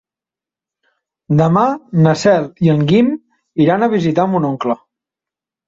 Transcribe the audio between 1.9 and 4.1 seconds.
na Cel i en Guim iran a